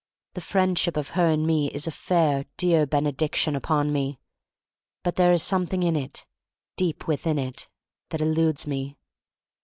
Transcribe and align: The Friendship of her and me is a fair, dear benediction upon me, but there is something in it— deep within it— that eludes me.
The 0.33 0.41
Friendship 0.41 0.97
of 0.97 1.09
her 1.09 1.27
and 1.27 1.45
me 1.45 1.69
is 1.69 1.85
a 1.85 1.91
fair, 1.91 2.45
dear 2.57 2.87
benediction 2.87 3.55
upon 3.55 3.93
me, 3.93 4.17
but 5.03 5.15
there 5.15 5.31
is 5.31 5.43
something 5.43 5.83
in 5.83 5.95
it— 5.95 6.25
deep 6.75 7.05
within 7.07 7.37
it— 7.37 7.69
that 8.09 8.19
eludes 8.21 8.65
me. 8.65 8.97